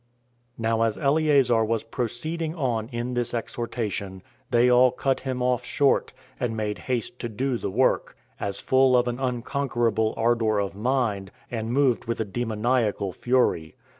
1. 0.57 0.63
Now 0.63 0.81
as 0.81 0.97
Eleazar 0.97 1.63
was 1.63 1.83
proceeding 1.83 2.55
on 2.55 2.89
in 2.91 3.13
this 3.13 3.35
exhortation, 3.35 4.23
they 4.49 4.67
all 4.67 4.89
cut 4.89 5.19
him 5.19 5.43
off 5.43 5.63
short, 5.63 6.11
and 6.39 6.57
made 6.57 6.79
haste 6.89 7.19
to 7.19 7.29
do 7.29 7.55
the 7.59 7.69
work, 7.69 8.17
as 8.39 8.57
full 8.59 8.97
of 8.97 9.07
an 9.07 9.19
unconquerable 9.19 10.15
ardor 10.17 10.57
of 10.59 10.73
mind, 10.73 11.29
and 11.51 11.71
moved 11.71 12.05
with 12.05 12.19
a 12.19 12.25
demoniacal 12.25 13.13
fury. 13.13 13.75